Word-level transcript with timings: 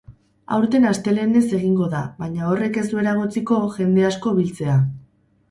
Aurten 0.55 0.87
astelehenez 0.91 1.43
egingo 1.57 1.89
da, 1.91 1.99
baina 2.23 2.49
horrek 2.55 2.81
ez 2.83 2.87
du 2.95 2.99
eragotziko 3.03 3.61
jende 3.77 4.09
asko 4.11 4.35
biltzea. 4.41 4.81